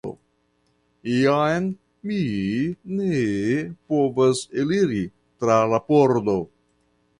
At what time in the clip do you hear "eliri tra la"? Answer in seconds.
4.65-5.85